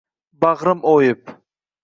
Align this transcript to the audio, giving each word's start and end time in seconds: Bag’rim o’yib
Bag’rim 0.45 0.81
o’yib 0.93 1.31